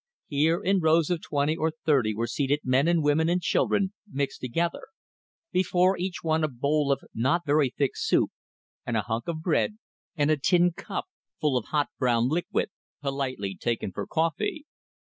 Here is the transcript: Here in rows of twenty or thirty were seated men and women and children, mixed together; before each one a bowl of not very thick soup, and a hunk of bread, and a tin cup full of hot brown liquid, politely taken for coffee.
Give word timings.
Here 0.29 0.63
in 0.63 0.79
rows 0.79 1.11
of 1.11 1.21
twenty 1.21 1.55
or 1.55 1.69
thirty 1.69 2.15
were 2.15 2.25
seated 2.25 2.61
men 2.63 2.87
and 2.87 3.03
women 3.03 3.29
and 3.29 3.39
children, 3.39 3.93
mixed 4.11 4.41
together; 4.41 4.87
before 5.51 5.95
each 5.95 6.23
one 6.23 6.43
a 6.43 6.47
bowl 6.47 6.91
of 6.91 7.01
not 7.13 7.45
very 7.45 7.69
thick 7.69 7.91
soup, 7.93 8.31
and 8.83 8.97
a 8.97 9.01
hunk 9.03 9.27
of 9.27 9.43
bread, 9.43 9.77
and 10.15 10.31
a 10.31 10.37
tin 10.37 10.71
cup 10.71 11.05
full 11.39 11.55
of 11.55 11.65
hot 11.65 11.89
brown 11.99 12.29
liquid, 12.29 12.71
politely 13.03 13.55
taken 13.55 13.91
for 13.91 14.07
coffee. 14.07 14.65